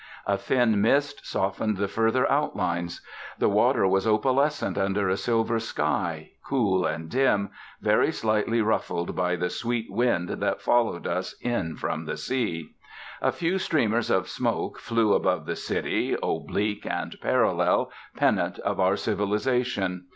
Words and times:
A 0.25 0.35
thin 0.35 0.81
mist 0.81 1.27
softened 1.27 1.77
the 1.77 1.87
further 1.87 2.27
outlines. 2.31 3.01
The 3.37 3.49
water 3.49 3.85
was 3.87 4.07
opalescent 4.07 4.75
under 4.75 5.07
a 5.09 5.15
silver 5.15 5.59
sky, 5.59 6.31
cool 6.43 6.87
and 6.87 7.07
dim, 7.07 7.51
very 7.81 8.11
slightly 8.11 8.63
ruffled 8.63 9.15
by 9.15 9.35
the 9.35 9.51
sweet 9.51 9.91
wind 9.91 10.27
that 10.29 10.59
followed 10.59 11.05
us 11.05 11.33
in 11.39 11.75
from 11.75 12.05
the 12.05 12.17
sea. 12.17 12.71
A 13.21 13.31
few 13.31 13.59
streamers 13.59 14.09
of 14.09 14.27
smoke 14.27 14.79
flew 14.79 15.13
above 15.13 15.45
the 15.45 15.55
city, 15.55 16.17
oblique 16.23 16.87
and 16.87 17.15
parallel, 17.21 17.91
pennants 18.17 18.57
of 18.57 18.79
our 18.79 18.95
civilisation. 18.95 20.05